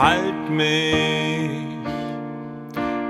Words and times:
halt 0.00 0.50
mich. 0.50 1.50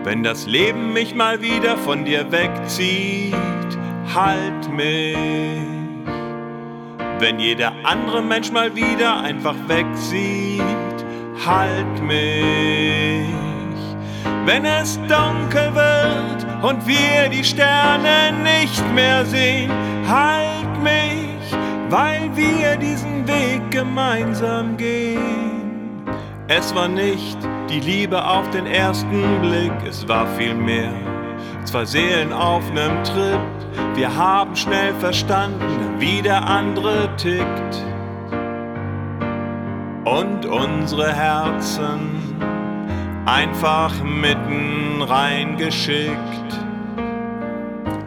Wenn 0.02 0.22
das 0.22 0.46
Leben 0.46 0.92
mich 0.92 1.14
mal 1.14 1.40
wieder 1.40 1.76
von 1.76 2.04
dir 2.04 2.32
wegzieht, 2.32 3.34
halt 4.12 4.72
mich. 4.74 5.16
Wenn 7.18 7.38
jeder 7.38 7.72
andere 7.84 8.22
Mensch 8.22 8.50
mal 8.50 8.74
wieder 8.74 9.20
einfach 9.20 9.54
wegsieht, 9.68 10.62
halt 11.46 12.02
mich. 12.02 13.28
Wenn 14.46 14.64
es 14.64 14.98
dunkel 15.02 15.74
wird 15.74 16.64
und 16.64 16.86
wir 16.86 17.28
die 17.30 17.44
Sterne 17.44 18.32
nicht 18.42 18.82
mehr 18.94 19.24
sehen, 19.26 19.70
halt 20.08 20.82
mich, 20.82 21.56
weil 21.90 22.34
wir 22.34 22.76
diesen 22.76 23.28
Weg 23.28 23.70
gemeinsam 23.70 24.76
gehen. 24.76 25.59
Es 26.52 26.74
war 26.74 26.88
nicht 26.88 27.38
die 27.68 27.78
Liebe 27.78 28.26
auf 28.26 28.50
den 28.50 28.66
ersten 28.66 29.40
Blick, 29.40 29.72
es 29.86 30.08
war 30.08 30.26
viel 30.36 30.52
mehr. 30.52 30.92
Zwei 31.62 31.84
Seelen 31.84 32.32
auf 32.32 32.68
nem 32.72 33.04
Trip, 33.04 33.38
wir 33.94 34.16
haben 34.16 34.56
schnell 34.56 34.92
verstanden, 34.94 35.94
wie 36.00 36.20
der 36.20 36.44
andere 36.44 37.08
tickt. 37.16 37.84
Und 40.04 40.44
unsere 40.44 41.12
Herzen 41.12 42.18
einfach 43.26 44.02
mitten 44.02 45.02
reingeschickt. 45.02 46.59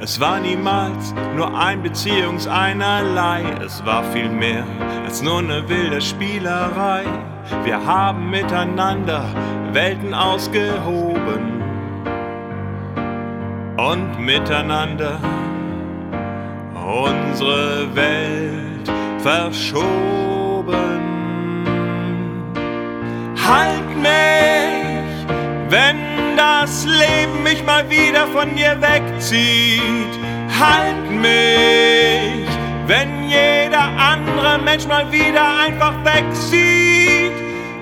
Es 0.04 0.20
war 0.20 0.38
niemals 0.38 1.16
nur 1.34 1.58
ein 1.58 1.82
Beziehungseinerlei, 1.82 3.42
es 3.66 3.86
war 3.86 4.04
viel 4.12 4.28
mehr 4.28 4.66
als 5.06 5.22
nur 5.22 5.40
eine 5.40 5.70
wilde 5.70 6.02
Spielerei. 6.02 7.04
Wir 7.64 7.86
haben 7.86 8.30
miteinander 8.30 9.24
Welten 9.72 10.14
ausgehoben 10.14 11.64
und 13.78 14.20
miteinander 14.20 15.22
unsere 16.76 17.96
Welt 17.96 18.92
verschoben. 19.20 20.74
Halt 23.38 23.98
mich, 24.02 24.33
das 26.74 26.86
Leben 26.86 27.44
mich 27.44 27.64
mal 27.64 27.88
wieder 27.88 28.26
von 28.28 28.56
dir 28.56 28.76
wegzieht. 28.82 30.14
Halt 30.60 31.12
mich, 31.12 32.50
wenn 32.88 33.30
jeder 33.30 33.90
andere 33.96 34.58
Mensch 34.58 34.88
mal 34.88 35.12
wieder 35.12 35.60
einfach 35.66 35.94
wegsieht. 36.04 37.32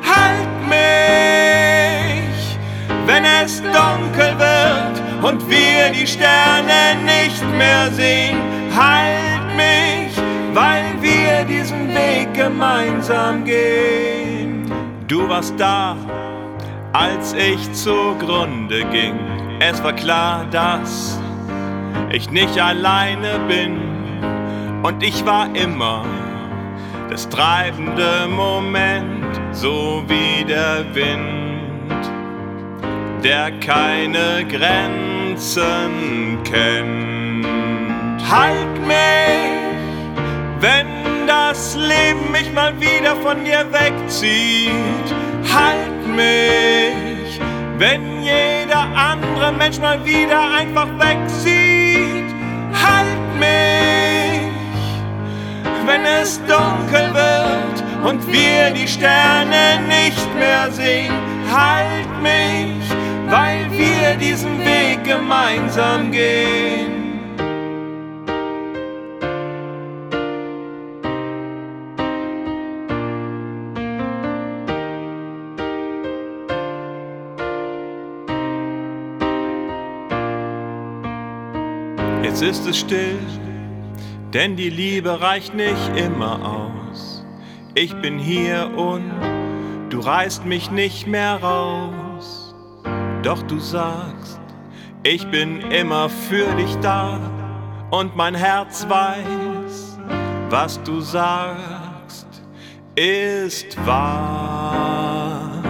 Halt 0.04 0.52
mich, 0.68 2.58
wenn 3.06 3.24
es 3.24 3.62
dunkel 3.62 4.38
wird 4.38 5.24
und 5.24 5.50
wir 5.50 5.90
die 5.98 6.08
Sterne 6.08 6.98
nicht 7.06 7.44
mehr 7.58 7.90
sehen. 7.92 8.40
Halt 8.76 9.56
mich, 9.56 10.14
weil 10.54 10.84
wir 11.00 11.46
diesen 11.46 11.88
Weg 11.96 12.34
gemeinsam 12.34 13.46
gehen. 13.46 14.70
Du 15.08 15.30
warst 15.30 15.54
da, 15.58 15.96
als 16.94 17.34
ich 17.34 17.72
zugrunde 17.74 18.84
ging. 18.86 19.20
Es 19.60 19.82
war 19.84 19.94
klar, 19.94 20.46
dass 20.52 21.20
ich 22.12 22.30
nicht 22.32 22.60
alleine 22.60 23.40
bin 23.48 23.80
und 24.84 25.04
ich 25.04 25.26
war 25.26 25.48
immer 25.56 26.04
das 27.10 27.28
treibende 27.30 28.28
Moment, 28.28 29.40
so 29.52 30.04
wie 30.08 30.44
der 30.46 30.86
Wind, 30.96 32.10
der 33.24 33.52
keine 33.60 34.46
Grenzen 34.50 36.40
kennt. 36.44 38.22
Halt 38.30 38.88
mich, 38.88 39.52
wenn 40.60 40.88
das 41.28 41.76
Leben 41.76 42.32
mich 42.32 42.52
mal 42.54 42.74
wieder 42.80 43.16
von 43.18 43.44
dir 43.44 43.66
wegzieht. 43.72 44.72
Halt 45.54 46.08
mich, 46.08 46.71
wenn 47.82 48.22
jeder 48.22 48.84
andere 48.96 49.52
Mensch 49.52 49.80
mal 49.80 50.06
wieder 50.06 50.52
einfach 50.52 50.88
wegsieht. 51.00 52.30
Halt 52.86 53.24
mich, 53.40 54.52
wenn 55.88 56.06
es 56.06 56.40
dunkel 56.42 57.12
wird 57.12 58.08
und 58.08 58.32
wir 58.32 58.70
die 58.70 58.88
Sterne 58.88 59.82
nicht 59.88 60.36
mehr 60.36 60.72
sehen. 60.72 61.12
Halt 61.52 62.12
mich, 62.22 62.88
weil 63.28 63.66
wir 63.72 64.16
diesen 64.16 64.60
Weg 64.60 65.04
gemeinsam 65.04 66.12
gehen. 66.12 67.01
Jetzt 82.32 82.44
ist 82.44 82.66
es 82.66 82.78
still, 82.78 83.20
denn 84.34 84.56
die 84.56 84.70
Liebe 84.70 85.20
reicht 85.20 85.54
nicht 85.54 85.98
immer 85.98 86.70
aus. 86.90 87.26
Ich 87.76 87.94
bin 87.96 88.18
hier 88.18 88.72
und 88.78 89.12
du 89.90 90.00
reißt 90.00 90.46
mich 90.46 90.72
nicht 90.72 91.08
mehr 91.08 91.44
raus. 91.44 92.56
Doch 93.22 93.44
du 93.44 93.60
sagst, 93.60 94.40
ich 95.04 95.30
bin 95.30 95.60
immer 95.72 96.08
für 96.08 96.48
dich 96.56 96.74
da 96.78 97.20
und 97.90 98.16
mein 98.16 98.34
Herz 98.34 98.88
weiß, 98.88 100.00
was 100.50 100.82
du 100.84 101.02
sagst, 101.02 102.28
ist 102.96 103.76
wahr, 103.86 105.62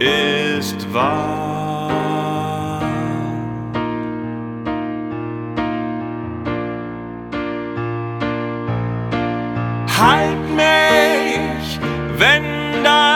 ist 0.00 0.94
wahr. 0.94 1.53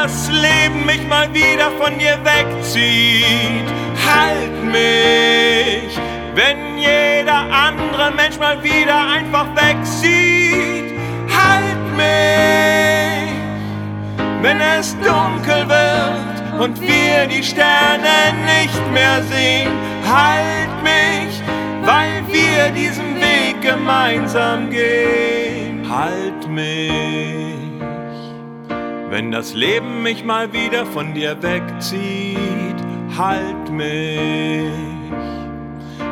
Das 0.08 0.28
Leben 0.30 0.86
mich 0.86 1.06
mal 1.06 1.32
wieder 1.34 1.70
von 1.72 1.98
dir 1.98 2.18
wegzieht. 2.24 3.68
Halt 4.06 4.64
mich, 4.64 5.98
wenn 6.34 6.78
jeder 6.78 7.40
andere 7.52 8.10
Mensch 8.16 8.38
mal 8.38 8.62
wieder 8.62 9.06
einfach 9.06 9.48
wegsieht. 9.54 10.94
Halt 11.28 11.82
mich, 11.94 13.34
wenn 14.40 14.60
es 14.60 14.96
dunkel 15.00 15.68
wird 15.68 16.62
und 16.62 16.80
wir 16.80 17.26
die 17.26 17.42
Sterne 17.42 18.32
nicht 18.46 18.92
mehr 18.92 19.22
sehen. 19.24 19.72
Halt 20.06 20.72
mich, 20.82 21.42
weil 21.84 22.22
wir 22.28 22.70
diesen 22.70 23.16
Weg 23.16 23.60
gemeinsam 23.60 24.70
gehen. 24.70 25.86
Halt 25.86 26.48
mich, 26.48 27.67
wenn 29.10 29.30
das 29.30 29.54
Leben 29.54 30.02
mich 30.02 30.24
mal 30.24 30.52
wieder 30.52 30.84
von 30.86 31.14
dir 31.14 31.42
wegzieht. 31.42 32.38
Halt 33.16 33.70
mich, 33.70 34.70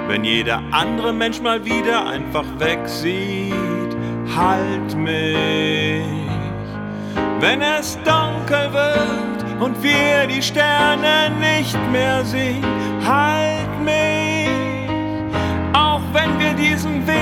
wenn 0.08 0.25
jeder 0.25 0.62
andere 0.70 1.12
Mensch 1.12 1.40
mal 1.40 1.64
wieder 1.64 2.06
einfach 2.06 2.46
wegsieht. 2.58 3.52
Halt 4.34 4.96
mich, 4.96 6.02
wenn 7.40 7.62
es 7.62 7.98
dunkel 7.98 8.72
wird 8.72 9.60
und 9.62 9.82
wir 9.82 10.26
die 10.28 10.42
Sterne 10.42 11.31
nicht 11.38 11.78
mehr 11.92 12.25
sehen. 12.25 12.64
Halt 13.06 13.82
mich, 13.84 14.49
auch 15.72 16.02
wenn 16.12 16.38
wir 16.38 16.54
diesen 16.54 17.06
Weg 17.06 17.15